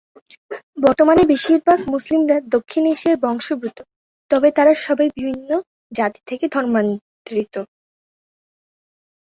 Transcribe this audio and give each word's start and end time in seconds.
বর্তমানে 0.77 1.23
বেশিরভাগ 1.31 1.79
মুসলমানরা 1.93 2.37
দক্ষিণ 2.55 2.83
এশীয় 2.93 3.15
বংশোদ্ভূত 3.23 3.77
তবে 4.31 4.49
তারা 4.57 4.73
সবাই 4.85 5.07
বিভিন্ন 5.17 5.49
জাতি 5.91 6.19
থেকে 6.29 6.45
ধর্মান্তরিত। 6.55 7.55